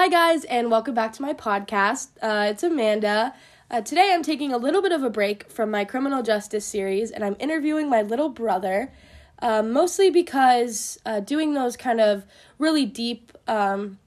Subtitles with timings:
[0.00, 2.10] Hi, guys, and welcome back to my podcast.
[2.22, 3.34] Uh, it's Amanda.
[3.68, 7.10] Uh, today, I'm taking a little bit of a break from my criminal justice series,
[7.10, 8.92] and I'm interviewing my little brother,
[9.40, 12.24] uh, mostly because uh, doing those kind of
[12.60, 13.98] really deep um,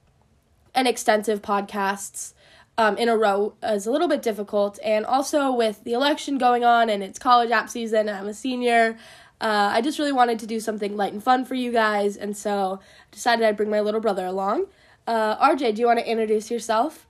[0.73, 2.31] and extensive podcasts
[2.77, 4.79] um, in a row is a little bit difficult.
[4.85, 8.97] And also, with the election going on and it's college app season, I'm a senior,
[9.41, 12.37] uh, I just really wanted to do something light and fun for you guys, and
[12.37, 14.67] so I decided I'd bring my little brother along.
[15.11, 17.05] Uh, RJ, do you want to introduce yourself?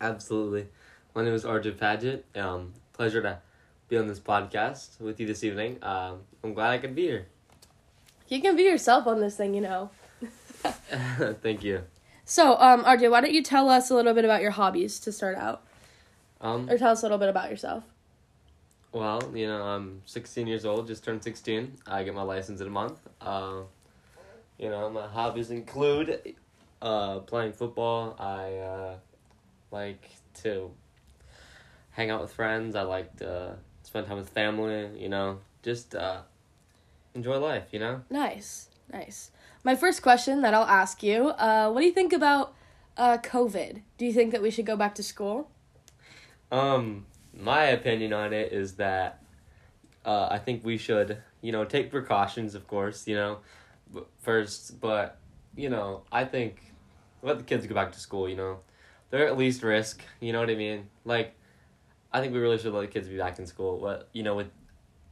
[0.00, 0.68] Absolutely.
[1.16, 2.24] My name is RJ Paget.
[2.36, 3.40] Um, pleasure to
[3.88, 5.78] be on this podcast with you this evening.
[5.82, 7.26] Um, I'm glad I could be here.
[8.28, 9.90] You can be yourself on this thing, you know.
[11.42, 11.82] Thank you.
[12.24, 15.10] So, um, RJ, why don't you tell us a little bit about your hobbies to
[15.10, 15.64] start out,
[16.40, 17.82] Um, or tell us a little bit about yourself?
[18.92, 21.78] well, you know, I'm 16 years old, just turned 16.
[21.88, 23.00] I get my license in a month.
[23.20, 23.62] Uh,
[24.56, 26.36] you know, my hobbies include
[26.82, 28.16] uh, playing football.
[28.18, 28.96] I uh,
[29.70, 30.10] like
[30.42, 30.70] to
[31.90, 32.74] hang out with friends.
[32.76, 36.22] I like to spend time with family, you know, just uh,
[37.14, 38.02] enjoy life, you know?
[38.10, 39.30] Nice, nice.
[39.64, 42.54] My first question that I'll ask you: uh, What do you think about
[42.96, 43.82] uh, COVID?
[43.98, 45.50] Do you think that we should go back to school?
[46.50, 49.22] Um, my opinion on it is that
[50.04, 53.38] uh, I think we should, you know, take precautions, of course, you know,
[54.18, 55.18] first, but,
[55.56, 56.69] you know, I think
[57.22, 58.60] let the kids go back to school, you know.
[59.10, 60.88] They're at least risk, you know what I mean?
[61.04, 61.34] Like,
[62.12, 64.36] I think we really should let the kids be back in school, but, you know,
[64.36, 64.50] with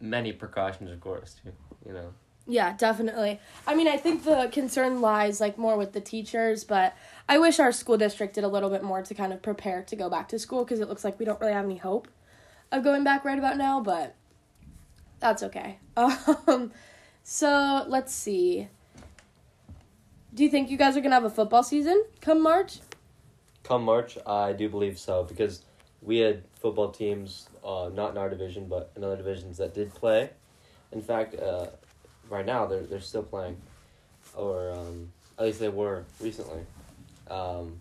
[0.01, 1.53] many precautions, of course, too,
[1.87, 2.13] you know.
[2.47, 3.41] Yeah, definitely.
[3.67, 6.97] I mean, I think the concern lies like more with the teachers, but
[7.29, 9.97] I wish our school district did a little bit more to kind of prepare to
[9.97, 12.09] go back to school because it looks like we don't really have any hope
[12.73, 14.15] of going back right about now, but
[15.21, 15.79] that's okay.
[16.47, 16.73] Um,
[17.23, 18.69] so let's see.
[20.35, 22.81] Do you think you guys are gonna have a football season come March?
[23.63, 25.63] Come March, I do believe so because
[26.03, 29.95] we had football teams, uh, not in our division, but in other divisions that did
[29.95, 30.31] play.
[30.93, 31.67] In fact, uh,
[32.29, 33.57] right now they're they're still playing,
[34.35, 36.61] or um, at least they were recently.
[37.31, 37.81] Um,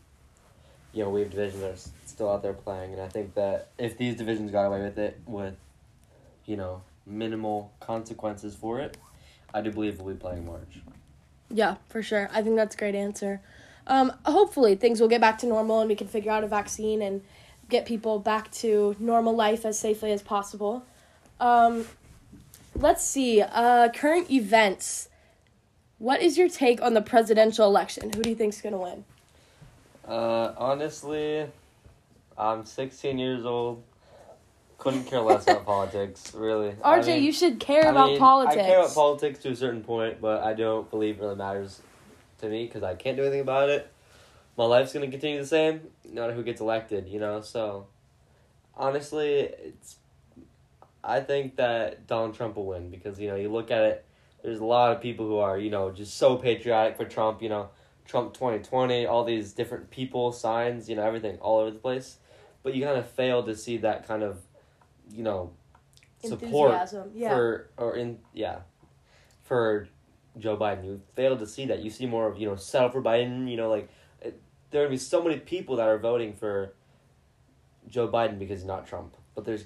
[0.93, 3.69] you know, we have divisions that are still out there playing, and I think that
[3.77, 5.55] if these divisions got away with it with,
[6.45, 8.97] you know, minimal consequences for it,
[9.53, 10.79] I do believe we'll be playing March.
[11.49, 12.29] Yeah, for sure.
[12.33, 13.41] I think that's a great answer.
[13.87, 17.01] Um, hopefully things will get back to normal and we can figure out a vaccine
[17.01, 17.21] and
[17.69, 20.85] get people back to normal life as safely as possible.
[21.39, 21.85] Um,
[22.75, 23.41] let's see.
[23.41, 25.09] Uh, current events.
[25.99, 28.11] What is your take on the presidential election?
[28.13, 29.05] Who do you think's gonna win?
[30.07, 31.47] Uh, honestly,
[32.37, 33.83] I'm 16 years old.
[34.77, 36.75] Couldn't care less about politics, really.
[36.83, 38.57] I RJ, mean- you should care I about mean, politics.
[38.57, 41.81] I care about politics to a certain point, but I don't believe it really matters
[42.39, 43.91] to me because I can't do anything about it.
[44.55, 47.41] My life's gonna continue the same, no matter who gets elected, you know.
[47.41, 47.87] So,
[48.75, 49.97] honestly, it's.
[51.03, 54.05] I think that Donald Trump will win because you know you look at it.
[54.43, 57.41] There's a lot of people who are you know just so patriotic for Trump.
[57.41, 57.69] You know,
[58.05, 62.17] Trump twenty twenty, all these different people, signs, you know, everything all over the place.
[62.63, 64.39] But you kind of fail to see that kind of,
[65.11, 65.51] you know,
[66.23, 67.11] support Enthusiasm.
[67.15, 67.29] Yeah.
[67.29, 68.59] for or in yeah
[69.43, 69.87] for
[70.37, 70.85] Joe Biden.
[70.85, 71.79] You fail to see that.
[71.79, 73.49] You see more of you know settle for Biden.
[73.49, 73.89] You know like
[74.21, 74.39] it,
[74.71, 76.73] there are gonna be so many people that are voting for
[77.87, 79.65] Joe Biden because he's not Trump, but there's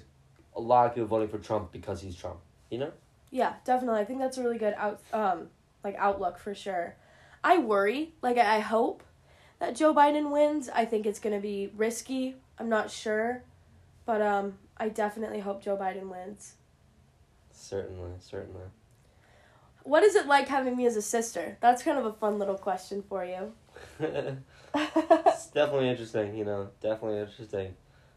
[0.54, 2.38] a lot of people voting for Trump because he's Trump.
[2.70, 2.92] You know.
[3.30, 4.00] Yeah, definitely.
[4.00, 5.48] I think that's a really good out um
[5.82, 6.96] like outlook for sure.
[7.44, 9.02] I worry, like I I hope
[9.58, 10.68] that Joe Biden wins.
[10.68, 12.36] I think it's going to be risky.
[12.58, 13.42] I'm not sure,
[14.04, 16.54] but um I definitely hope Joe Biden wins.
[17.52, 18.64] Certainly, certainly.
[19.84, 21.56] What is it like having me as a sister?
[21.60, 23.52] That's kind of a fun little question for you.
[24.00, 26.34] it's definitely interesting.
[26.34, 27.76] You know, definitely interesting.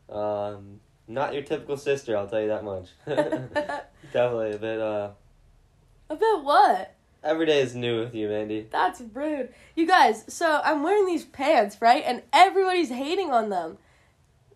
[0.09, 2.87] Um, not your typical sister, I'll tell you that much.
[3.05, 4.79] definitely a bit.
[4.79, 5.09] Uh,
[6.09, 6.95] a bit what?
[7.23, 8.67] every day is new with you, Mandy.
[8.71, 9.53] That's rude.
[9.75, 12.03] You guys, so I'm wearing these pants, right?
[12.05, 13.77] And everybody's hating on them.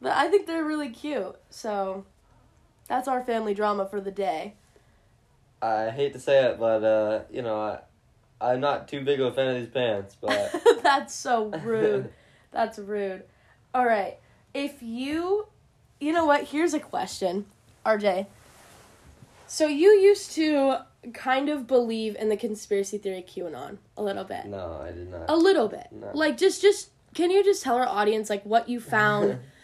[0.02, 1.36] But I think they're really cute.
[1.50, 2.06] So
[2.88, 4.56] that's our family drama for the day.
[5.62, 7.80] I hate to say it, but uh, you know, I,
[8.42, 10.54] I'm not too big of a fan of these pants, but
[10.84, 12.12] That's so rude.
[12.52, 13.24] That's rude.
[13.74, 14.18] All right.
[14.54, 15.48] If you,
[16.00, 16.46] you know what?
[16.46, 17.46] Here's a question,
[17.86, 18.26] RJ.
[19.48, 20.78] So you used to
[21.14, 24.46] kind of believe in the conspiracy theory QAnon a little bit.
[24.46, 25.26] no, I did not.
[25.28, 25.88] A little bit.
[25.92, 26.12] No.
[26.14, 29.40] Like just just can you just tell our audience like what you found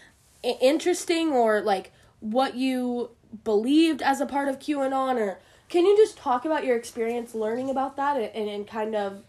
[0.45, 3.11] interesting or like what you
[3.43, 7.69] believed as a part of QAnon or can you just talk about your experience learning
[7.69, 9.23] about that and, and, kind of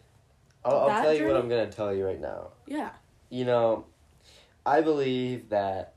[0.64, 1.36] I'll, I'll tell you what?
[1.36, 2.48] I'm gonna tell you right now.
[2.66, 2.90] yeah.
[3.30, 3.86] you know,
[4.64, 5.94] I believe that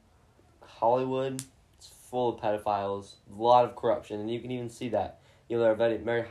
[0.62, 1.42] Hollywood
[1.80, 5.20] is full of pedophiles, a lot of corruption, and you can even see that.
[5.48, 6.26] You know, there are very, very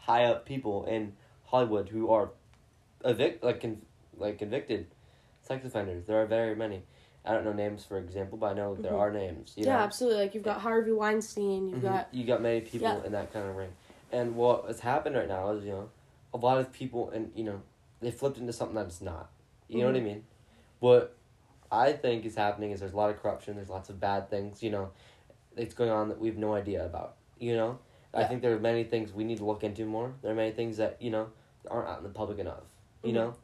[0.00, 1.14] high up people in
[1.46, 2.30] Hollywood who are
[3.04, 3.82] evict like con-
[4.16, 4.86] like convicted
[5.42, 6.06] sex offenders.
[6.06, 6.82] There are very many.
[7.24, 8.98] I don't know names, for example, but I know there Mhm.
[9.00, 9.54] are names.
[9.56, 9.78] You yeah, know?
[9.80, 10.20] absolutely.
[10.22, 11.82] Like you've got Harvey Weinstein, you've Mhm.
[11.82, 13.04] got you got many people Yeah.
[13.04, 13.72] in that kind of ring,
[14.12, 15.90] and what has happened right now is you know,
[16.32, 17.60] a lot of people and you know,
[18.00, 19.30] they flipped into something that's not.
[19.68, 20.24] You know what I mean?
[20.80, 21.14] What
[21.70, 23.56] I think is happening is there's a lot of corruption.
[23.56, 24.62] There's lots of bad things.
[24.62, 24.90] You know,
[25.56, 27.16] it's going on that we have no idea about.
[27.38, 27.78] You know,
[28.14, 30.14] I think there are many things we need to look into more.
[30.22, 31.28] There are many things that you know
[31.70, 32.62] aren't out in the public enough.
[33.02, 33.14] You Mhm.
[33.14, 33.34] know,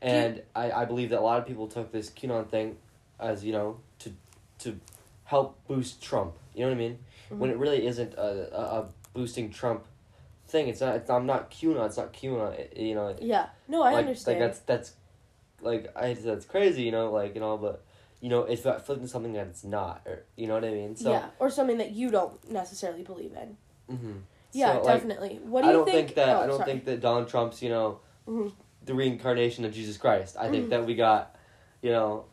[0.00, 2.78] and I I believe that a lot of people took this QAnon thing
[3.20, 4.12] as you know to
[4.60, 4.78] to
[5.24, 6.34] help boost Trump.
[6.54, 6.98] You know what I mean?
[7.30, 9.84] When it really isn't a, a, a boosting Trump
[10.46, 10.68] thing.
[10.68, 10.96] It's not.
[10.96, 11.84] It's, I'm not QAnon.
[11.86, 12.58] It's not QAnon.
[12.58, 13.14] It- you know.
[13.20, 13.46] yeah.
[13.68, 14.40] No, I like, understand.
[14.40, 14.92] Like that's that's
[15.60, 16.82] like I that's crazy.
[16.82, 17.84] You know, like and all, but
[18.20, 20.02] you know, it's about flipping something that it's not.
[20.06, 20.96] Or you know what I mean?
[20.96, 23.56] So, yeah, or something that you don't necessarily believe in.
[23.96, 24.12] hmm
[24.52, 25.40] Yeah, So, like, definitely.
[25.44, 26.14] What do you I don't think?
[26.14, 26.70] that oh, I don't sorry.
[26.72, 28.52] think that Donald Trump's you know Mhm.
[28.86, 30.36] the reincarnation of Jesus Christ.
[30.38, 30.70] I think Mhm.
[30.70, 31.36] that we got
[31.82, 32.24] you know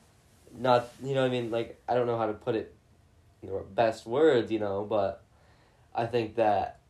[0.58, 1.52] not you know I mean?
[1.52, 2.76] Like I don't know how to put it
[3.42, 5.24] in the best words you know but
[5.94, 6.82] I think that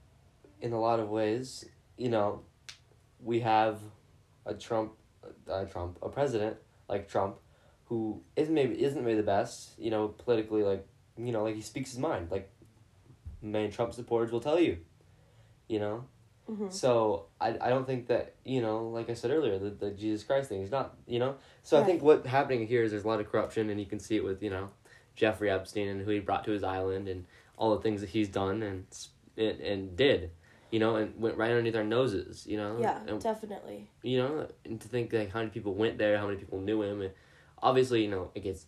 [0.61, 1.65] in a lot of ways
[1.97, 2.41] you know
[3.23, 3.79] we have
[4.45, 4.93] a Trump
[5.47, 6.57] a Trump a president
[6.87, 7.37] like Trump
[7.85, 10.87] who isn't maybe isn't maybe the best you know politically like
[11.17, 12.29] you know like he speaks his mind.
[12.31, 12.49] Like
[13.41, 14.77] many Trump supporters will tell you
[15.67, 16.05] you know
[16.49, 16.71] Mhm.
[16.71, 20.23] so I, I don't think that you know like I said earlier the, the Jesus
[20.23, 22.17] Christ thing is not you know so I think Right.
[22.19, 24.43] what happening here is there's a lot of corruption and you can see it with
[24.43, 24.69] you know
[25.15, 27.25] Jeffrey Epstein and who he brought to his island and
[27.57, 28.85] all the things that he's done and
[29.37, 30.31] and, and did
[30.71, 33.89] you know and went right underneath our noses you know Yeah, and, definitely.
[34.03, 36.81] you know and to think like how many people went there how many people knew
[36.83, 37.11] him and
[37.63, 38.65] obviously you know it gets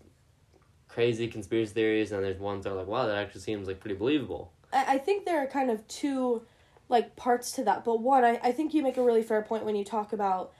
[0.88, 3.96] crazy conspiracy theories and there's ones that are like wow that actually seems like pretty
[3.96, 6.42] believable I, I think there are kind of two
[6.90, 7.84] like parts to that.
[7.84, 10.54] But one, I, I think you make a really fair point when you talk about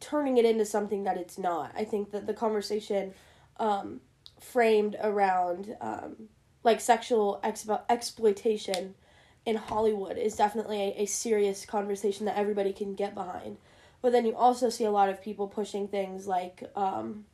[0.00, 1.72] turning it into something that it's not.
[1.76, 3.14] I think that the conversation
[3.58, 4.00] um,
[4.40, 6.28] framed around um,
[6.64, 7.42] like sexual
[7.88, 8.94] exploitation
[9.44, 13.56] in Hollywood is definitely a, a serious conversation that everybody can get behind.
[14.00, 17.24] But then you also see a lot of people pushing things like um,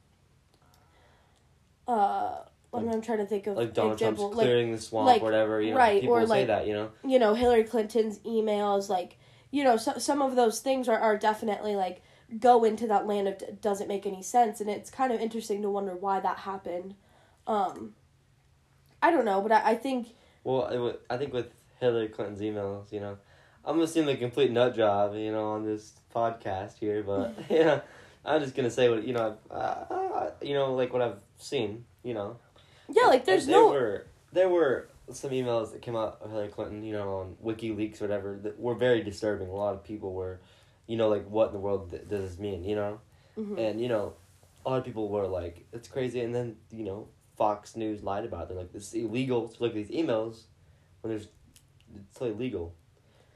[1.86, 2.40] uh,
[2.74, 5.22] Mean, I'm trying to think of like Donald example Trump's like clearing the swamp like-
[5.22, 7.34] or whatever you know right, people or, will say like- that you know you know
[7.34, 9.18] Hillary Clinton's emails like
[9.50, 12.02] you know so, some of those things are, are definitely like
[12.38, 15.70] go into that land of doesn't make any sense and it's kind of interesting to
[15.70, 16.94] wonder why that happened
[17.46, 17.94] um
[19.02, 20.08] I don't know but I, I think
[20.44, 21.46] Well, I think with
[21.80, 23.16] Hillary Clinton's emails, you know,
[23.64, 27.34] I'm gonna seem like a complete nut job, you know, on this podcast here, but
[27.50, 27.80] yeah,
[28.24, 32.14] I'm just gonna say what you know, uh, you know, like what I've seen, you
[32.14, 32.38] know.
[32.88, 36.49] Yeah like there's there no were there were some emails that came out of Hillary
[36.49, 39.49] Clinton, you know, on WikiLeaks or whatever that were very disturbing.
[39.49, 40.40] A lot of people were,
[40.87, 43.00] you know, like what in the world th- does this mean, you know?
[43.38, 43.58] Mhm.
[43.58, 44.14] And you know,
[44.67, 48.25] a lot of people were like, "It's crazy," and then you know, Fox News lied
[48.25, 48.49] about it.
[48.49, 50.43] They're like, "This is illegal to look at these emails
[51.00, 51.29] when there's
[51.94, 52.75] it's totally legal."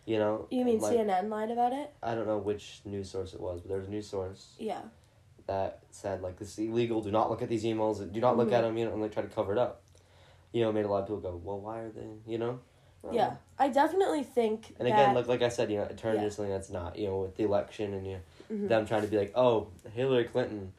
[0.04, 0.48] You know.
[0.50, 3.60] you mean like, CNN lied about it I don't know which news source it was,
[3.60, 4.82] but there was a news source yeah
[5.46, 7.00] that said like this is illegal.
[7.02, 8.10] Do not look at these emails.
[8.12, 8.52] Do not look Mhm.
[8.52, 8.76] at them.
[8.78, 9.82] You know, and like try to cover it up.
[10.52, 12.60] You know, made a lot of people go, "Well, why are they?" You know.
[13.04, 15.96] Um, yeah I definitely think And that, again, like like I said, you know, it
[15.98, 16.24] turned Yeah.
[16.24, 16.96] into something that's not.
[16.96, 18.20] You know, with the election and you know,
[18.56, 18.68] mhm.
[18.68, 20.72] them trying to be like, oh, Hillary Clinton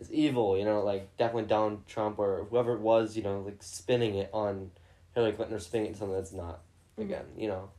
[0.00, 3.62] is evil, you know, like definitely Donald Trump or whoever it was, you know, like
[3.62, 4.70] spinning it on
[5.14, 6.60] Hillary Clinton or spinning it to something that's not.
[6.98, 7.04] Mhm.
[7.04, 7.70] Again, you know.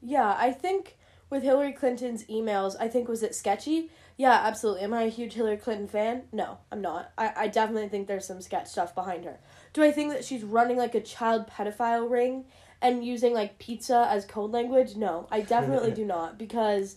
[0.00, 0.96] Yeah, I think
[1.28, 3.90] with Hillary Clinton's emails, I think was it sketchy?
[4.16, 4.82] Yeah, absolutely.
[4.82, 6.22] Am I a huge Hillary Clinton fan?
[6.32, 7.12] No, I'm not.
[7.16, 9.38] I, I definitely think there's some sketch stuff behind her.
[9.72, 12.44] Do I think that she's running like a child pedophile ring
[12.82, 14.96] and using like pizza as code language?
[14.96, 16.96] No, I definitely do not because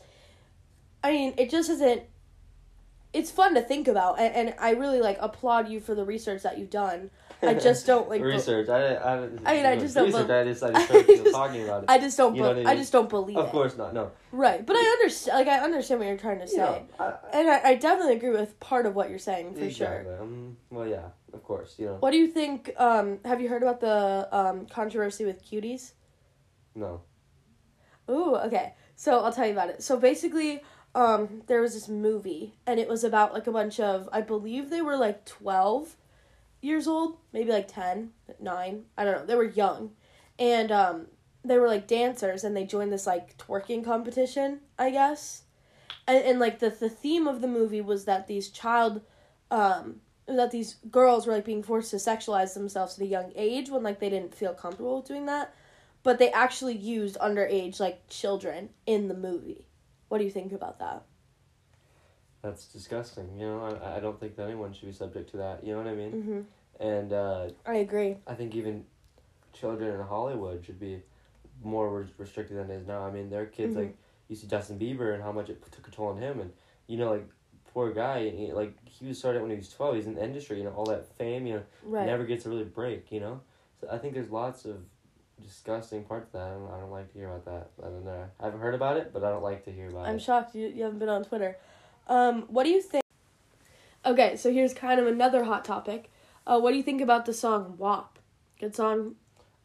[1.03, 2.03] I mean, it just isn't
[3.13, 6.43] it's fun to think about and, and I really like applaud you for the research
[6.43, 7.11] that you've done.
[7.41, 8.69] I just don't like be- research.
[8.69, 9.13] I, I,
[9.45, 10.27] I mean, I just don't research.
[10.27, 11.89] bel- I just I just I just- talking about it.
[11.95, 13.51] I just don't You know be- what I I just don't believe of it.
[13.51, 13.93] course not.
[13.93, 14.11] No.
[14.31, 15.37] Right, but I understand.
[15.37, 18.31] Like I understand what you're trying to say, know, I, and I, I definitely agree
[18.31, 20.05] with part of what you're saying for exactly.
[20.11, 20.21] sure.
[20.21, 21.75] Um, well, yeah, of course.
[21.77, 21.97] You know.
[21.99, 22.71] What do you think?
[22.77, 25.91] Um, have you heard about the um, controversy with cuties?
[26.75, 27.01] No.
[28.09, 28.73] Ooh, okay.
[28.95, 29.83] So I'll tell you about it.
[29.83, 30.61] So basically,
[30.95, 34.69] um, there was this movie, and it was about like a bunch of, I believe
[34.69, 35.95] they were like twelve
[36.61, 39.25] years old, maybe like 10, 9, I don't know.
[39.25, 39.91] They were young,
[40.39, 41.07] and um,
[41.43, 45.43] they were like dancers, and they joined this like twerking competition, I guess.
[46.07, 49.01] And, and like the the theme of the movie was that these child
[49.51, 53.69] um that these girls were like being forced to sexualize themselves at a young age
[53.69, 55.53] when like they didn't feel comfortable doing that
[56.01, 59.65] but they actually used underage like children in the movie
[60.13, 61.01] what do you think about that
[62.43, 63.35] That's disgusting.
[63.39, 65.63] You know, I, I don't think that anyone should be subject to that.
[65.65, 66.11] You know what I mean?
[66.11, 66.41] mm-hmm.
[66.91, 68.85] And uh, i agree I think even
[69.53, 71.01] children in Hollywood should be
[71.63, 73.01] more res- restricted than it is now.
[73.07, 73.79] I mean, their kids Mhm.
[73.81, 76.51] like you see Justin Bieber and how much it took a toll on him, and
[76.85, 77.27] you know, like
[77.73, 79.95] poor guy, he, like he was started when he was twelve.
[79.95, 81.63] He's in the industry, you know, all that fame, you know,
[81.95, 83.41] right never gets a really break, you know.
[83.81, 84.77] So I think there's lots of
[85.43, 86.47] disgusting parts of that.
[86.47, 87.69] I don't, I don't like to hear about that.
[87.85, 88.25] I don't know.
[88.39, 90.09] I haven't heard about it, but I don't like to hear about it.
[90.09, 91.57] i'm shocked you, you haven't been on twitter
[92.07, 93.03] um what do you think
[94.05, 96.11] okay so here's kind of another hot topic
[96.47, 98.19] uh what do you think about the song wap
[98.59, 99.15] good song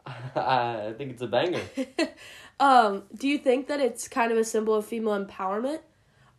[0.37, 1.61] I think it's a banger.
[2.61, 5.81] um, do you think that it's kind of a symbol of female empowerment,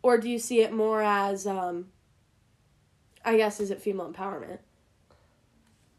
[0.02, 1.86] or do you see it more as, um,
[3.24, 4.58] I guess, is it female empowerment?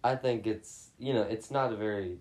[0.04, 2.18] I think it's you know it's not a very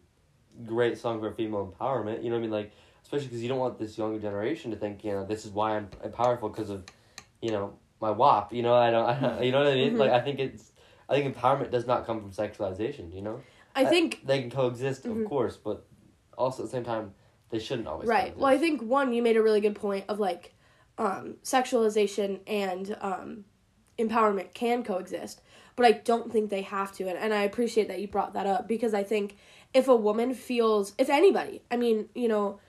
[0.67, 2.23] great song for female empowerment.
[2.23, 2.51] You know what I mean?
[2.51, 5.51] Like especially because you don't want this younger generation to think you know this is
[5.51, 6.85] why I'm, I'm powerful because of
[7.41, 8.53] you know my WAP.
[8.53, 9.07] You know I don't.
[9.07, 9.95] I, don't you know what I mean?
[9.95, 9.99] Mhm.
[9.99, 10.73] Like I think it's
[11.09, 13.15] I think empowerment does not come from sexualization.
[13.15, 13.41] You know
[13.75, 15.23] I think they can coexist Mhm.
[15.23, 15.87] of course, but
[16.37, 17.15] also at the same time
[17.51, 18.09] they shouldn't always.
[18.09, 18.19] right.
[18.21, 18.41] coexist.
[18.41, 20.55] Well, I think one you made a really good point of like,
[20.99, 23.45] um, sexualization and um,
[23.99, 25.41] empowerment can coexist,
[25.75, 28.47] but I don't think they have to, and and I appreciate that you brought that
[28.47, 29.37] up because I think
[29.73, 32.61] if a woman feels, if anybody, I mean, you know,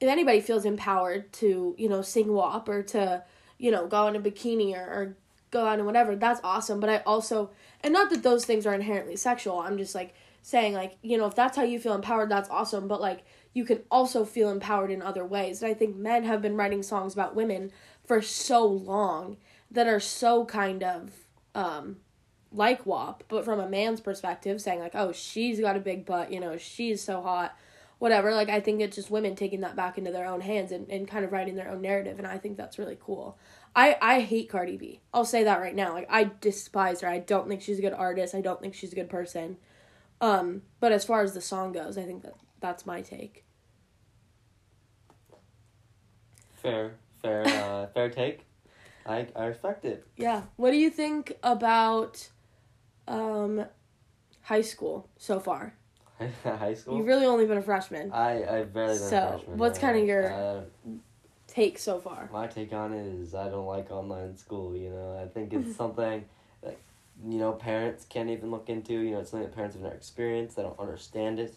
[0.00, 3.22] if anybody feels empowered to, you know, sing WAP or to,
[3.58, 5.16] you know, go in a bikini or, or
[5.50, 6.80] go out and whatever, that's awesome.
[6.80, 7.50] But I also,
[7.82, 11.26] and not that those things are inherently sexual, I'm just like saying, like, you know,
[11.26, 12.88] if that's how you feel empowered, that's awesome.
[12.88, 15.62] But like, you can also feel empowered in other ways.
[15.62, 17.72] And I think men have been writing songs about women
[18.04, 19.38] for so long
[19.70, 21.10] that are so kind of,
[21.54, 21.96] um,
[22.56, 26.32] like WAP, but from a man's perspective, saying like, "Oh, she's got a big butt,"
[26.32, 27.56] you know, she's so hot,
[27.98, 28.34] whatever.
[28.34, 31.06] Like, I think it's just women taking that back into their own hands and, and
[31.06, 33.38] kind of writing their own narrative, and I think that's really cool.
[33.74, 35.00] I I hate Cardi B.
[35.14, 35.92] I'll say that right now.
[35.92, 37.08] Like, I despise her.
[37.08, 38.34] I don't think she's a good artist.
[38.34, 39.58] I don't think she's a good person.
[40.20, 43.46] Um, but as far as the song goes, I think that that's my take.
[46.66, 48.46] fair, fair, uh, fair take.
[49.06, 50.06] I I respect it.
[50.16, 50.42] Yeah.
[50.56, 52.28] What do you think about
[53.08, 53.64] um
[54.42, 55.74] high school so far?
[56.44, 56.96] High school.
[56.96, 58.10] You've really only been a freshman.
[58.10, 59.58] I I've barely been So, a freshman.
[59.58, 60.60] what's kinda your- Uh,
[61.46, 62.28] Take so far.
[62.32, 64.76] My take on it is I don't like online school.
[64.76, 66.24] You know, I think it's something
[66.62, 66.76] that
[67.26, 68.92] you know parents can't even look into.
[68.92, 70.56] You know, it's something that parents have never experienced.
[70.56, 71.54] They don't understand it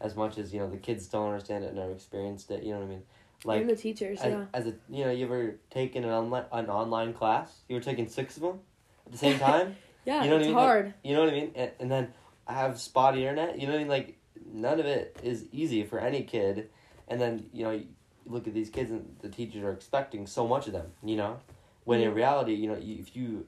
[0.00, 2.64] as much as you know the kids don't understand it, and never experienced it.
[2.64, 3.02] You know what I mean?
[3.44, 4.44] Like and the teachers, as, yeah.
[4.52, 7.60] as a you know, you ever taken an online an online class?
[7.68, 8.60] You were taking six of them
[9.06, 9.76] at the same time.
[10.04, 10.56] Yeah, you know what it's I mean?
[10.56, 10.94] Like, hard.
[11.04, 11.52] you know what I mean?
[11.54, 12.14] And, and then
[12.46, 13.58] I have spotty internet.
[13.60, 13.88] You know what I mean?
[13.88, 14.18] Like
[14.52, 16.70] none of it is easy for any kid.
[17.08, 17.86] And then you know you
[18.26, 20.92] look at these kids and the teachers are expecting so much of them.
[21.04, 21.38] You know,
[21.84, 22.14] when in Mhm.
[22.16, 23.46] reality, you know, you, if you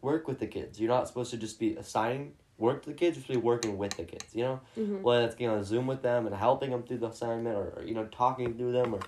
[0.00, 3.16] work with the kids, you're not supposed to just be assigning work to the kids.
[3.16, 4.34] You're supposed to be working with the kids.
[4.34, 7.08] You know, hmm whether that's getting on Zoom with them and helping them through the
[7.08, 9.00] assignment, or, or you know talking through them, or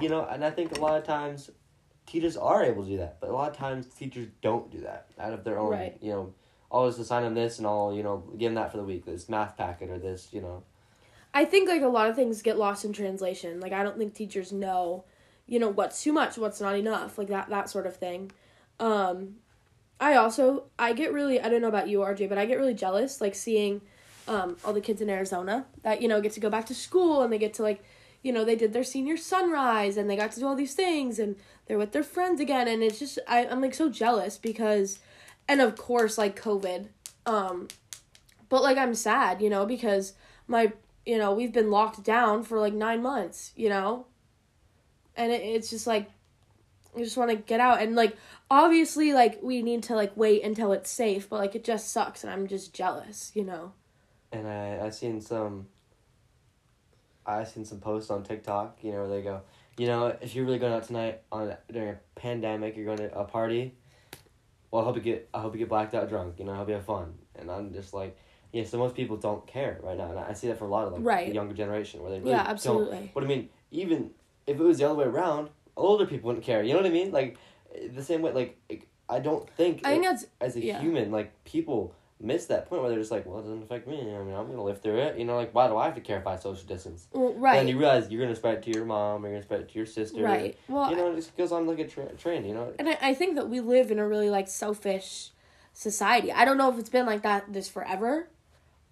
[0.00, 0.24] you know.
[0.24, 1.50] And I think a lot of times
[2.06, 5.06] teachers are able to do that, but a lot of times teachers don't do that
[5.18, 5.70] out of their own.
[5.70, 5.96] Right.
[6.00, 6.34] You know,
[6.70, 9.04] I'll just assign them this, and I'll you know give them that for the week.
[9.04, 10.62] This math packet or this, you know.
[11.34, 13.60] I think like a lot of things get lost in translation.
[13.60, 15.04] Like I don't think teachers know,
[15.46, 18.32] you know, what's too much, what's not enough, like that that sort of thing.
[18.78, 19.36] Um
[20.00, 22.74] I also I get really I don't know about you RJ, but I get really
[22.74, 23.80] jealous like seeing
[24.28, 27.22] um all the kids in Arizona that you know get to go back to school
[27.22, 27.82] and they get to like
[28.22, 31.18] you know they did their senior sunrise and they got to do all these things
[31.18, 34.98] and they're with their friends again and it's just I I'm like so jealous because
[35.48, 36.88] and of course like COVID
[37.26, 37.68] um
[38.48, 40.12] but like I'm sad, you know, because
[40.46, 40.72] my
[41.04, 44.06] you know, we've been locked down for like nine months, you know?
[45.16, 46.08] And it, it's just like,
[46.96, 47.80] I just want to get out.
[47.82, 48.16] And like,
[48.50, 52.22] obviously, like, we need to like wait until it's safe, but like, it just sucks.
[52.22, 53.72] And I'm just jealous, you know?
[54.30, 55.66] And I I seen some.
[57.24, 58.78] I seen some posts on TikTok.
[58.82, 59.42] You know where they go.
[59.78, 63.18] You know, if you're really going out tonight on during a pandemic, you're going to
[63.18, 63.74] a party.
[64.70, 65.28] Well, I hope you get.
[65.32, 66.34] I hope you get blacked out drunk.
[66.38, 67.14] You know, I hope you have fun.
[67.36, 68.16] And I'm just like,
[68.52, 68.64] yeah.
[68.64, 70.92] So most people don't care right now, and I see that for a lot of
[70.92, 71.28] like Right.
[71.28, 72.50] the younger generation where they really yeah, don't.
[72.52, 73.10] absolutely.
[73.14, 74.10] But I mean, even
[74.46, 76.62] if it was the other way around, older people wouldn't care.
[76.62, 77.10] You know what I mean?
[77.12, 77.38] Like
[77.94, 78.32] the same way.
[78.32, 78.58] Like
[79.08, 79.80] I don't think.
[79.84, 80.80] I think it- that's, as a Yeah.
[80.80, 83.98] human, like people miss that point where they're just like, well, it doesn't affect me.
[84.00, 85.18] I mean, I'm gonna live through it.
[85.18, 87.08] You know, like why do I have to care if I social distance?
[87.12, 87.56] well, And right.
[87.56, 89.68] then you realize you're gonna spread it to your mom, or you're gonna spread it
[89.70, 90.22] to your sister.
[90.22, 90.56] right.
[90.68, 92.44] Well, You know, it just goes on like a tra- train.
[92.44, 92.72] You know.
[92.78, 95.30] and I, I think that we live in a really like selfish
[95.72, 96.30] society.
[96.32, 98.28] I don't know if it's been like that this forever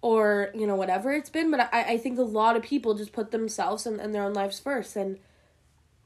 [0.01, 3.13] or, you know, whatever it's been, but I, I think a lot of people just
[3.13, 4.95] put themselves and, and their own lives first.
[4.95, 5.19] And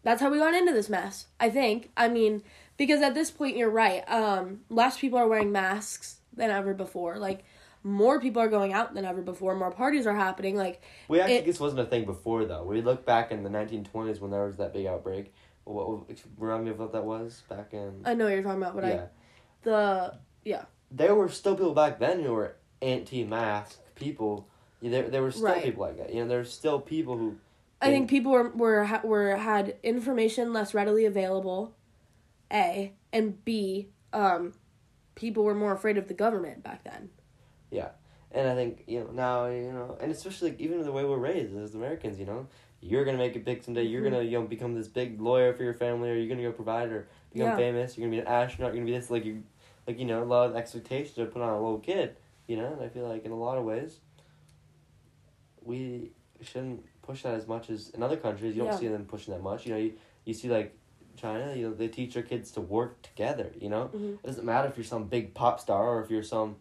[0.03, 1.91] that's how we got into this mess, I think.
[1.95, 2.43] I mean,
[2.77, 4.03] because at this point, you're right.
[4.11, 7.17] Um, less people are wearing masks than ever before.
[7.17, 7.43] Like,
[7.83, 9.55] more people are going out than ever before.
[9.55, 10.55] More parties are happening.
[10.55, 12.63] Like, We actually It- this wasn't a thing before though.
[12.63, 15.33] We look back in the 1920s when there was that big outbreak.
[15.65, 18.01] What remind me of what that was back in?
[18.05, 19.07] I know what you're talking about, but yeah, I,
[19.63, 20.13] the,
[20.43, 20.65] yeah.
[20.91, 24.47] there were still people back then who were anti-mask people.
[24.81, 25.63] There, there were still Right.
[25.63, 26.13] people like that.
[26.13, 27.37] You know, there's still people who.
[27.81, 31.73] I think people were were were had information less readily available.
[32.53, 34.53] A and B, um,
[35.15, 37.09] people were more afraid of the government back then.
[37.71, 37.89] Yeah.
[38.31, 41.17] And I think you know now you know, and especially like, even the way we're
[41.17, 42.47] raised as Americans, you know,
[42.81, 43.83] you're gonna make it big someday.
[43.83, 44.11] You're Mhm.
[44.11, 46.89] gonna you know become this big lawyer for your family, or you're gonna go provide,
[46.89, 47.55] or become Yeah.
[47.55, 47.97] famous.
[47.97, 48.73] You're gonna be an astronaut.
[48.73, 49.43] You're gonna be this like you,
[49.87, 52.17] like you know, a lot of expectations are put on a little kid.
[52.47, 53.99] You know, and I feel like in a lot of ways,
[55.61, 58.55] we shouldn't push that as much as in other countries.
[58.55, 58.77] You don't Yeah.
[58.79, 59.65] see them pushing that much.
[59.65, 59.93] You know, you
[60.25, 60.75] you see like
[61.15, 61.53] China.
[61.55, 63.51] You know, they teach their kids to work together.
[63.59, 64.15] You know, Mhm.
[64.15, 66.57] it doesn't matter if you're some big pop star or if you're some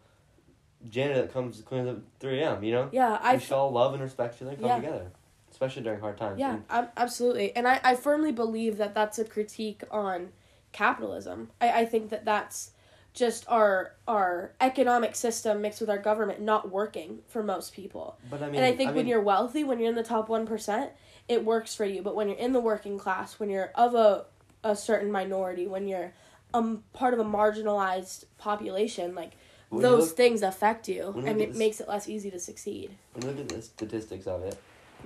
[0.88, 2.62] janitor that comes cleans up three a.m.
[2.62, 4.76] You know, Yeah, I we should all love and respect each other come Yeah.
[4.76, 5.10] together,
[5.50, 6.38] especially during hard times.
[6.38, 10.32] yeah, And ab- absolutely, and I I firmly believe that that's a critique on
[10.72, 11.50] capitalism.
[11.60, 12.72] I I think that that's
[13.14, 18.18] just our our economic system mixed with our government not working for most people.
[18.28, 20.28] but I mean, and I think when mean, you're wealthy, when you're in the top
[20.28, 20.90] one percent,
[21.28, 22.02] it works for you.
[22.02, 24.26] But when you're in the working class, when you're of a
[24.64, 26.12] a certain minority, when you're
[26.52, 29.32] um part of a marginalized population, like
[29.68, 32.38] when those look- things affect you, you and it this- makes it less easy to
[32.40, 32.90] succeed.
[33.12, 34.56] when you look at the statistics of it,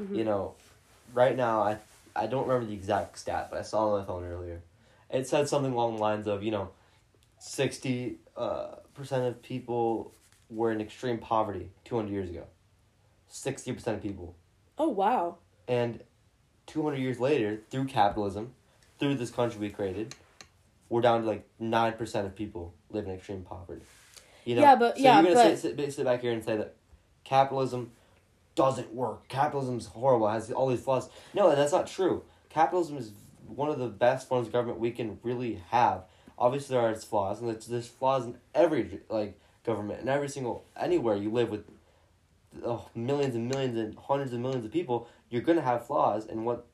[0.00, 0.16] Mhm.
[0.16, 0.54] you know,
[1.12, 1.78] right now I
[2.16, 4.62] I don't remember the exact stat, but I saw it on my phone earlier.
[5.10, 6.70] It said something along the lines of you know,
[7.38, 10.12] sixty uh, percent of people
[10.50, 12.44] were in extreme poverty two hundred years ago.
[13.28, 14.35] Sixty percent of people,
[14.78, 15.37] Oh wow!
[15.68, 16.02] and
[16.66, 18.54] two hundred years later, through capitalism,
[18.98, 20.14] through this country we created,
[20.88, 23.82] we're down to like nine percent of people live in extreme poverty.
[24.44, 26.44] You know, Yeah, but- so yeah, you're gonna but- sit, sit, sit back here and
[26.44, 26.74] say that
[27.24, 27.92] capitalism
[28.54, 29.28] doesn't work.
[29.28, 30.28] Capitalism's horrible.
[30.28, 31.08] Has all these flaws.
[31.34, 32.24] No, that's not true.
[32.48, 33.12] Capitalism is
[33.46, 36.04] one of the best forms of government we can really have.
[36.38, 40.64] Obviously, there are its flaws, and there's, flaws in every like government and every single
[40.76, 41.64] anywhere you live with
[42.64, 45.08] oh, millions and millions and hundreds of millions of people.
[45.30, 46.66] You're gonna have flaws in what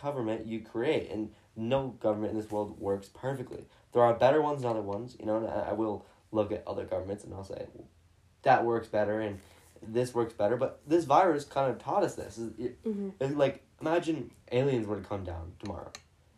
[0.00, 1.30] government you create, and
[1.60, 3.64] no government in this world works perfectly.
[3.92, 5.36] There are better ones than other ones, you know.
[5.38, 7.66] And I, I will look at other governments and I'll say
[8.42, 9.38] that works better and
[9.82, 10.56] this works better.
[10.56, 12.38] But this virus kind of taught us this.
[12.38, 15.90] It, it- hmm it's like imagine aliens were to come down tomorrow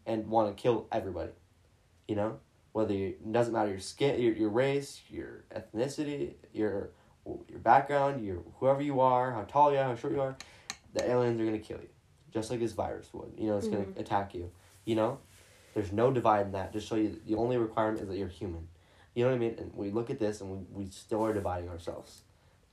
[0.07, 1.31] and want to kill everybody.
[2.09, 2.39] You know,
[2.73, 6.91] whether you, it doesn't matter your skin, your your race, your ethnicity, your
[7.49, 10.37] your background, your whoever you are, how tall you are, how short you are,
[10.95, 11.89] the aliens are gonna kill you,
[12.33, 13.33] just like this virus would.
[13.39, 14.51] You know, it's gonna attack you.
[14.85, 15.19] You know,
[15.75, 16.73] there's no divide in that.
[16.73, 18.69] Just show you the only requirement is that you're human.
[19.15, 19.55] You know what I mean?
[19.59, 22.23] And we look at this and we, we still are dividing ourselves.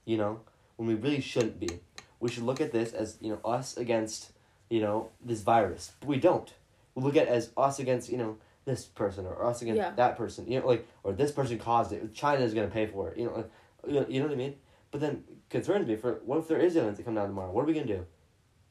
[0.06, 0.40] You know,
[0.78, 1.82] when we really shouldn't be.
[2.22, 4.32] We should look at this as you know us against
[4.70, 5.92] you know this virus.
[6.00, 6.52] But we don't.
[6.96, 9.92] We look at it as us against you know this person or us against Yeah.
[9.96, 10.50] that person.
[10.50, 12.14] You know, like or this person caused it.
[12.14, 13.18] China is gonna pay for it.
[13.18, 13.46] You know,
[13.88, 14.56] you know, you know what I mean.
[14.92, 17.52] But then concerns me for what if there is aliens that come down tomorrow?
[17.52, 18.06] What are we gonna do?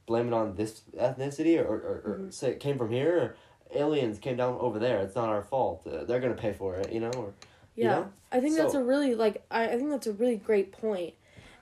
[0.09, 2.33] Blame it on this ethnicity or or, or Mhm.
[2.33, 3.37] say it came from here or
[3.79, 5.01] aliens came down over there.
[5.01, 5.87] It's not our fault.
[5.87, 6.90] Uh, they're gonna pay for it.
[6.90, 7.35] You know or
[7.77, 8.09] Yeah, you know?
[8.33, 11.12] I think that's a really like I, I think that's a really great point,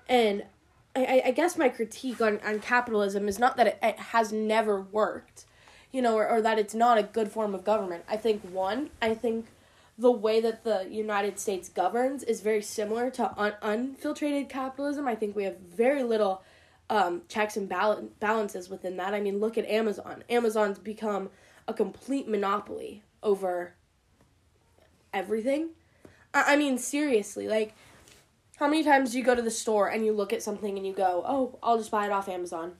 [0.08, 0.44] and
[0.94, 4.32] I, I, I guess my critique on, on capitalism is not that it, it has
[4.32, 5.44] never worked,
[5.90, 8.04] you know, or, or that it's not a good form of government.
[8.08, 9.46] I think one, I think
[9.98, 15.08] the way that the United States governs is very similar to un- unfiltrated capitalism.
[15.08, 16.42] I think we have very little
[16.88, 19.14] um, checks and bal- balances within that.
[19.14, 20.24] I mean, look at Amazon.
[20.28, 21.30] Amazon's become
[21.66, 23.74] a complete monopoly over
[25.12, 25.70] everything.
[26.32, 27.74] I, I mean, seriously, like,
[28.56, 30.86] how many times do you go to the store and you look at something and
[30.86, 32.74] you go, "Oh, I'll just buy it off Amazon"?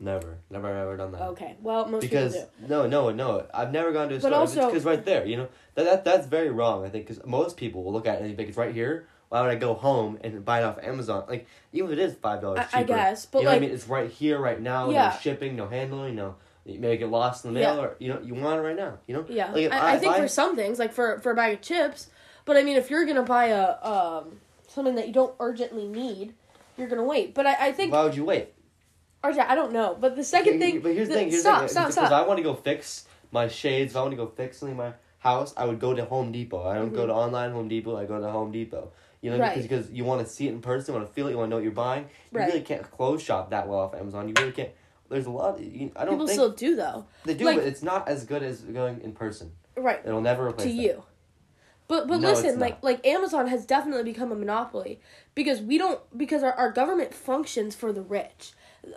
[0.00, 1.22] never, never ever done that.
[1.22, 2.68] Okay, well, most because people do.
[2.68, 3.46] no, no, no.
[3.54, 4.66] I've never gone to a But store.
[4.66, 6.84] because right there, you know that, that that's very wrong.
[6.84, 9.06] I think because most people will look at it and think it's right here.
[9.28, 11.24] Why would I go home and buy it off Amazon?
[11.28, 13.64] Like even if it is five dollars cheaper, I guess, but you know like, what
[13.64, 13.74] I mean?
[13.74, 14.90] It's right here, right now.
[14.90, 15.10] Yeah.
[15.10, 16.36] No shipping, no handling, no.
[16.66, 18.98] You may get lost in the mail, or you know you want it right now.
[19.06, 19.26] You know.
[19.28, 21.60] yeah, Like, I, I if think for some things, like for for a bag of
[21.62, 22.08] chips,
[22.44, 26.32] but I mean, if you're gonna buy a um something that you don't urgently need,
[26.78, 27.34] you're gonna wait.
[27.34, 28.48] But I, I think, why would you wait?
[29.22, 29.96] RJ, I don't know.
[29.98, 31.30] But the second thing, But here's the the- thing.
[31.30, 31.68] Here's stop, the thing.
[31.68, 32.12] stop, Because stop.
[32.24, 33.92] I want to go fix my shades.
[33.92, 36.30] If I want to go fix something in my house, I would go to Home
[36.32, 36.66] Depot.
[36.66, 37.06] I don't go Mhm.
[37.08, 37.96] to online Home Depot.
[37.96, 38.92] I go to Home Depot.
[39.24, 39.54] You know, Right.
[39.54, 41.38] because, because you want to see it in person, you want to feel it, you
[41.38, 42.04] want to know what you're buying.
[42.30, 42.48] You Right.
[42.48, 44.28] really can't close shop that well off Amazon.
[44.28, 44.68] You really can't.
[45.08, 45.58] There's a lot.
[45.60, 47.06] You, I don't People still do though.
[47.24, 49.52] they do, like- but it's not as good as going in person.
[49.76, 50.00] Right.
[50.04, 50.82] It'll never replace to that.
[50.82, 51.02] you.
[51.88, 55.00] But but No, listen, like like Amazon has definitely become a monopoly
[55.34, 58.52] because we don't because our, our government functions for the rich.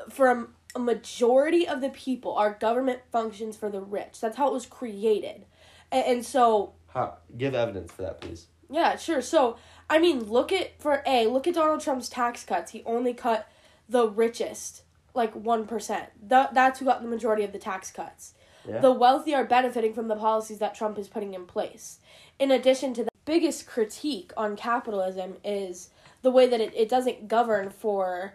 [0.10, 4.20] For a, a majority of the people, our government functions for the rich.
[4.20, 5.46] That's how it was created.
[5.92, 8.48] And, and so How, give evidence for that, please.
[8.70, 9.22] yeah, sure.
[9.22, 9.56] So,
[9.90, 12.72] I mean, look at for A, look at Donald Trump's tax cuts.
[12.72, 13.50] He only cut
[13.88, 16.08] the richest, like 1%.
[16.28, 18.34] That that's who got the majority of the tax cuts.
[18.68, 18.80] Yeah.
[18.80, 22.00] The wealthy are benefiting from the policies that Trump is putting in place.
[22.38, 25.90] In addition to the biggest critique on capitalism is
[26.22, 28.34] the way that it, it doesn't govern for,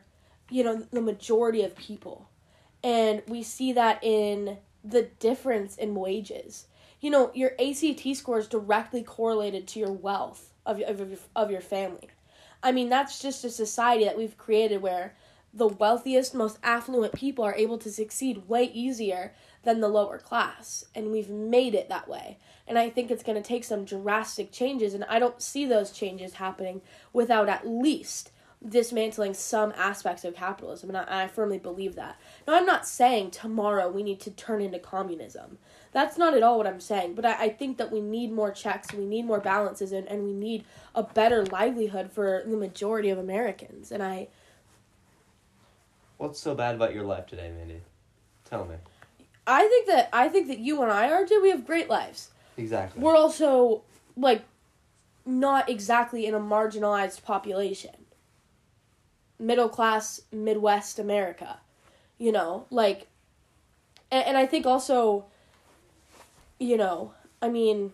[0.49, 2.29] you know, the majority of people.
[2.83, 6.67] And we see that in the difference in wages.
[7.03, 11.19] You know, your ACT score is directly correlated to your wealth of, your- of, your,
[11.35, 12.09] of your family.
[12.62, 15.17] I mean, that's just a society that we've created where
[15.53, 19.35] the wealthiest, most affluent people are able to succeed way easier
[19.65, 20.85] than the lower class.
[20.95, 22.38] And we've made it that way.
[22.69, 24.95] And I think it's going to take some drastic changes.
[24.95, 28.31] And I don't see those changes happening without at least
[28.68, 30.90] dismantling some aspects of capitalism.
[30.90, 32.20] And I, I firmly believe that.
[32.46, 35.59] Now, I'm not saying tomorrow we need to turn into communism.
[35.92, 37.14] That's not at all what I'm saying.
[37.14, 40.25] But I, I think that we need more checks, we need more balances, and, and
[40.25, 43.90] we need a better livelihood for the majority of Americans.
[43.90, 44.29] And I.
[46.18, 47.83] What's so bad about your life today, Mandy?
[48.44, 48.77] Tell me.
[49.46, 51.40] I think that I think that you and I are too.
[51.42, 52.31] we have great lives.
[52.57, 53.03] Exactly.
[53.03, 53.83] We're also
[54.16, 54.44] like
[55.25, 58.02] not exactly in a marginalized population.
[59.42, 61.59] Middle class Midwest America.
[62.18, 63.09] You know, like
[64.11, 65.24] and, and I think also
[66.59, 67.92] you know, I mean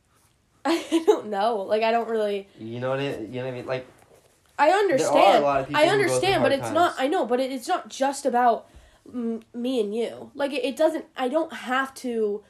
[0.64, 1.56] I don't know.
[1.62, 3.00] Like I don't really you know what?
[3.00, 3.66] It, you know what I mean?
[3.66, 3.86] Like
[4.58, 5.44] I There are a understand.
[5.44, 6.94] lot of people I who go through understand, but it's not.
[6.98, 8.66] I know, but it, it's not just about
[9.08, 10.30] mm, me and you.
[10.34, 11.06] Like it, it doesn't.
[11.16, 12.42] I don't have to.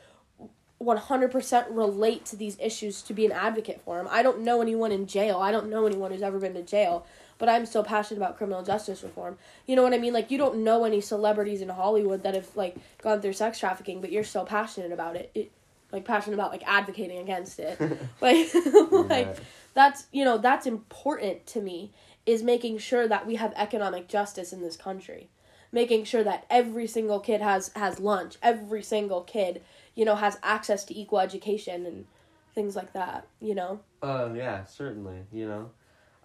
[0.81, 4.07] 100% relate to these issues to be an advocate for them.
[4.09, 5.39] I don't know anyone in jail.
[5.39, 7.05] I don't know anyone who's ever been to jail,
[7.39, 9.39] but I'm so passionate about criminal justice reform.
[9.67, 10.13] You know what I mean?
[10.13, 14.01] Like you don't know any celebrities in Hollywood that have like gone through sex trafficking,
[14.01, 15.31] but you're so passionate about it.
[15.35, 15.51] it
[15.91, 17.81] like passionate about like advocating against it.
[18.21, 18.49] like
[18.91, 19.37] like
[19.75, 21.93] that's you know that's important to me
[22.27, 25.29] is making sure that we have economic justice in this country
[25.71, 29.63] making sure that every single kid has has lunch every single kid
[29.95, 32.07] you know has access to equal education and
[32.55, 35.25] things like that you know Um, yeah, certainly.
[35.33, 35.71] You know,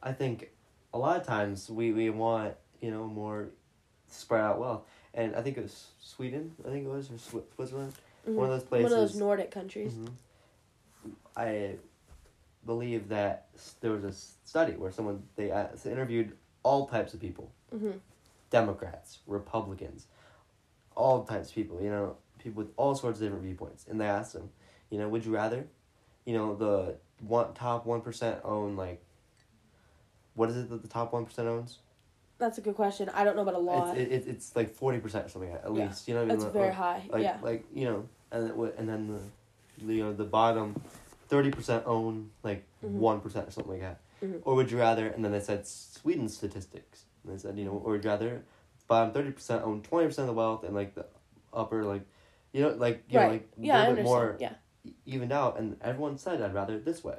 [0.01, 0.51] I think
[0.93, 3.49] a lot of times we, we want you know more
[4.07, 4.81] spread out wealth,
[5.13, 6.53] and I think it was Sweden.
[6.65, 7.93] I think it was or Swi- Switzerland.
[8.25, 8.91] One of those places.
[8.91, 10.09] one of those nordic countries Mhm.
[11.35, 11.75] I
[12.65, 13.47] believe that
[13.81, 14.13] there was a
[14.47, 17.99] study where someone they uh, interviewed all types of people, Mhm.
[18.49, 20.07] Democrats, Republicans,
[20.95, 21.81] all types of people.
[21.81, 24.49] You know, people with all sorts of different viewpoints, and they asked them,
[24.89, 25.67] you know, would you rather,
[26.25, 29.03] you know, the one top one percent own like.
[30.35, 31.79] What is it that the top one percent owns?
[32.39, 33.95] that's a good question i don't know about a lot.
[33.97, 36.07] It's it, it, it's like forty percent or something at least.
[36.07, 36.13] Yeah.
[36.15, 36.39] You know what I mean?
[36.39, 39.85] that's Like- very like- high like yeah like you know and it, and then the,
[39.85, 40.81] the you know the bottom
[41.29, 42.89] 30% own like Mhm.
[42.89, 44.41] one or something like that Mhm.
[44.43, 47.71] or would you rather and then they said sweden's statistics and they said you know
[47.83, 48.41] or would you rather
[48.87, 51.05] bottom 30% own 20% of the wealth and like the
[51.53, 52.01] upper like
[52.51, 54.93] you know like you right know like yeah i a little bit understand more yeah
[55.05, 57.17] evened out and everyone said i'd rather it this way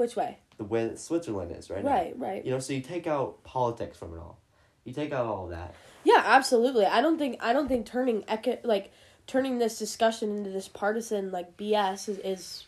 [0.00, 1.90] which way the way that switzerland is right now.
[1.90, 4.38] right right you know so you take out politics from it all
[4.84, 6.86] you take out all of that Yeah, absolutely.
[6.86, 8.90] I don't think I don't think turning eco- like
[9.26, 12.64] turning this discussion into this partisan like BS is, is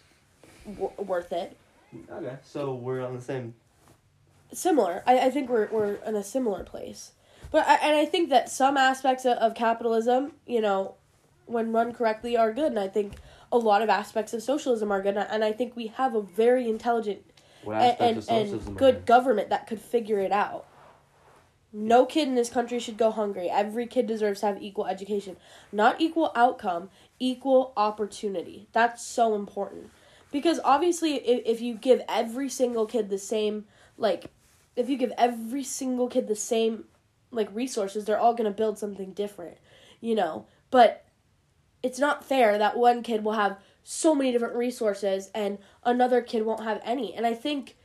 [0.66, 1.56] w- worth it.
[2.10, 3.54] okay so we're on the same
[4.52, 5.02] Similar.
[5.06, 7.12] I, I think we're we're in a similar place.
[7.50, 10.94] But I, and I think that some aspects of, of capitalism, you know,
[11.46, 13.14] when run correctly are good and I think
[13.52, 16.68] a lot of aspects of socialism are good and I, think we have a very
[16.68, 17.22] intelligent
[17.66, 20.66] and, and, good government that could figure it out.
[21.72, 23.48] No kid in this country should go hungry.
[23.48, 25.36] Every kid deserves to have equal education.
[25.70, 28.68] Not equal outcome, equal opportunity.
[28.72, 29.90] That's so important.
[30.30, 34.26] Because obviously, if, if you give every single kid the same, like,
[34.76, 36.84] if you give every single kid the same,
[37.30, 39.56] like, resources, they're all going to build something different,
[40.00, 40.46] you know?
[40.70, 41.04] But
[41.82, 46.44] it's not fair that one kid will have so many different resources and another kid
[46.44, 47.14] won't have any.
[47.14, 47.76] And I think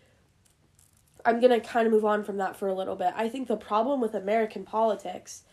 [1.25, 3.13] I'm going to kind of move on from that for a little bit.
[3.15, 5.43] I think the problem with American politics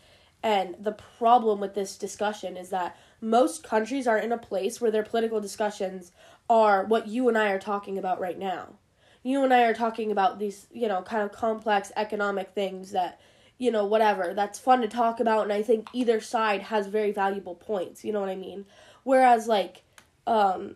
[0.43, 4.91] and the problem with this discussion is that most countries are in a place where
[4.91, 6.11] their political discussions
[6.49, 8.75] are what you and I are talking about right now.
[9.23, 13.19] You and I are talking about these, you know, kind of complex economic things that,
[13.57, 17.11] you know, whatever, that's fun to talk about and I think either side has very
[17.11, 18.65] valuable points, you know what I mean?
[19.03, 19.83] Whereas like
[20.27, 20.75] um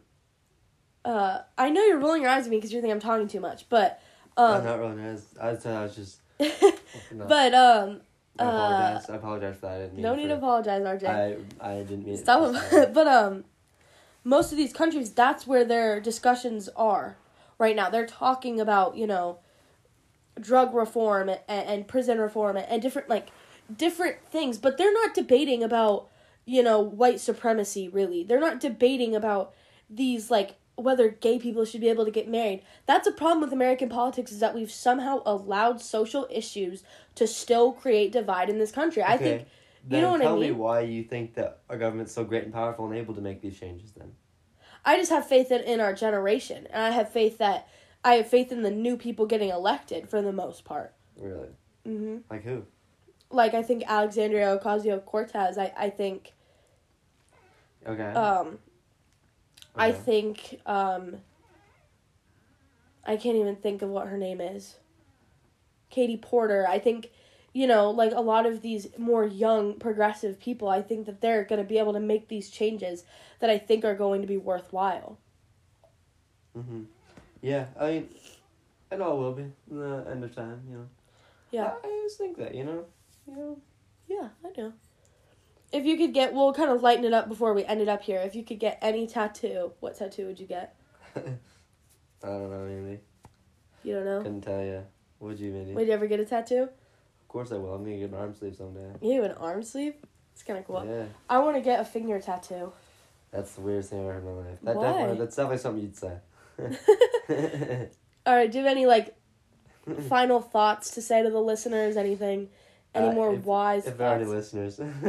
[1.04, 3.40] uh I know you're rolling your eyes at me because you think I'm talking too
[3.40, 4.02] much, but
[4.38, 4.80] um I'm not.
[4.80, 6.22] I was, I was, I was just.
[7.28, 8.02] but um
[8.40, 9.10] I apologize.
[9.10, 9.72] I apologize for that.
[9.72, 11.08] I didn't mean no need to apologize, RJ.
[11.62, 12.14] I I didn't mean.
[12.16, 12.20] it.
[12.20, 12.94] Stop him.
[12.94, 13.44] but um,
[14.24, 17.18] most of these countries, that's where their discussions are
[17.58, 17.90] right now.
[17.90, 19.40] They're talking about you know,
[20.42, 23.30] drug reform and, and prison reform and, and different like
[23.76, 26.08] different things, but they're not debating about
[26.46, 27.88] you know white supremacy.
[27.90, 29.54] Really, they're not debating about
[29.90, 32.64] these like whether gay people should be able to get married.
[32.86, 36.84] That's a problem with American politics is that we've somehow allowed social issues
[37.16, 39.04] to still create divide in this country.
[39.04, 39.48] I Okay, think
[39.84, 40.58] Then know what I tell me mean?
[40.58, 43.60] why you think that our government's so great and powerful and able to make these
[43.60, 43.92] changes.
[43.92, 44.14] Then.
[44.86, 46.68] I just have faith in, in our generation.
[46.72, 47.68] And I have faith that
[48.04, 50.94] I have faith in the new people getting elected for the most part.
[51.18, 51.50] Really.
[51.86, 52.66] hmm Like who?
[53.30, 55.58] Like I think Alexandria Ocasio Cortez.
[55.58, 56.34] I I think
[57.86, 58.12] Okay.
[58.14, 58.60] um
[59.76, 61.18] I think um
[63.06, 64.78] I can't even think of what her name is.
[65.90, 66.66] Katie Porter.
[66.68, 67.12] I think
[67.52, 71.44] you know, like a lot of these more young progressive people, I think that they're
[71.44, 73.04] going to be able to make these changes
[73.40, 75.18] that I think are going to be worthwhile.
[76.54, 76.84] hmm
[77.42, 78.10] Yeah, I mean,
[78.92, 80.62] it all will be in the end of time.
[80.70, 80.88] You know.
[81.52, 81.74] Yeah.
[81.84, 82.86] I, I just think that you know,
[83.28, 83.62] you know.
[84.08, 84.74] Yeah, I know.
[85.72, 88.02] If you could get, we'll kind of lighten it up before we end it up
[88.02, 88.20] here.
[88.20, 90.76] If you could get any tattoo, what tattoo would you get?
[91.16, 91.22] I
[92.24, 93.00] don't know, maybe.
[93.84, 94.22] You don't know.
[94.22, 94.84] Couldn't tell you.
[95.20, 95.74] Would you, maybe?
[95.74, 96.64] Would you ever get a tattoo?
[96.64, 97.74] Of course I will.
[97.76, 98.92] I'm gonna get an arm sleeve someday.
[99.02, 99.94] You an arm sleeve?
[100.34, 100.86] It's kind of cool.
[100.88, 101.06] Yeah.
[101.30, 102.72] I want to get a finger tattoo.
[103.32, 104.60] That's the weirdest thing I've ever heard in my life.
[104.64, 104.84] That Why?
[104.84, 106.14] definitely, that's definitely something you'd say.
[108.26, 108.52] All right.
[108.52, 109.16] Do you have any like
[110.08, 111.98] final thoughts to say to the listeners?
[111.98, 112.50] Anything?
[112.96, 114.80] Any Uh, more if- wise if there are any listeners.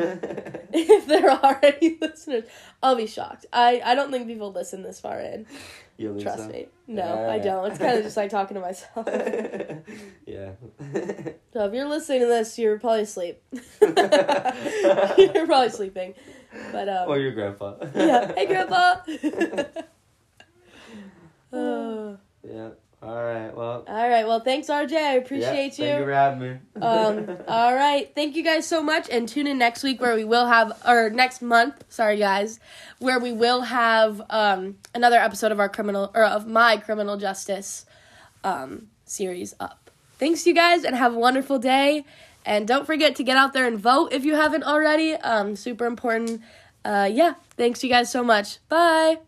[0.73, 2.45] if there are any listeners,
[2.83, 3.47] I'll be shocked.
[3.53, 5.47] I I don't think people listen this far in.
[5.97, 6.49] you Trust so?
[6.49, 6.69] me.
[6.87, 7.71] No, I don't.
[7.71, 9.07] It's kind of just like talking to myself.
[10.27, 10.53] yeah.
[11.53, 13.43] So if you're listening to this, you're probably asleep.
[13.81, 16.15] you're probably sleeping.
[16.73, 17.77] But um or your grandpa.
[17.95, 18.33] Yeah.
[18.35, 19.01] Hey grandpa.
[21.53, 22.71] Uh, yeah.
[23.03, 23.55] All right.
[23.57, 23.85] Well.
[23.89, 24.93] all right, well thanks RJ.
[24.93, 26.59] I appreciate yeah, Thank you for having me.
[26.83, 28.15] Um all right.
[28.15, 31.09] Thank you guys so much and tune in next week where we will have or
[31.09, 32.61] next month, sorry guys,
[32.99, 37.87] where we will have um another episode of our criminal or of my criminal justice
[38.45, 39.91] um series up.
[40.19, 42.05] Thanks you guys and have a wonderful day.
[42.45, 45.15] And don't forget to get out there and vote if you haven't already.
[45.15, 46.43] Um super important.
[46.85, 48.59] Uh yeah, thanks you guys so much.
[48.69, 49.21] Bye.